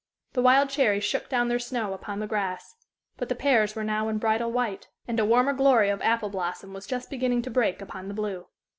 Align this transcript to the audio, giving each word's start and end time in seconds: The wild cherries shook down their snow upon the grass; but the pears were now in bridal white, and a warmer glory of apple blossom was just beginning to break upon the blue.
The 0.33 0.41
wild 0.41 0.69
cherries 0.71 1.03
shook 1.03 1.29
down 1.29 1.47
their 1.47 1.59
snow 1.59 1.93
upon 1.93 2.19
the 2.19 2.25
grass; 2.25 2.73
but 3.17 3.29
the 3.29 3.35
pears 3.35 3.75
were 3.75 3.83
now 3.83 4.09
in 4.09 4.17
bridal 4.17 4.51
white, 4.51 4.87
and 5.07 5.19
a 5.19 5.25
warmer 5.25 5.53
glory 5.53 5.89
of 5.89 6.01
apple 6.01 6.29
blossom 6.29 6.73
was 6.73 6.87
just 6.87 7.11
beginning 7.11 7.43
to 7.43 7.51
break 7.51 7.83
upon 7.83 8.07
the 8.07 8.15
blue. 8.15 8.47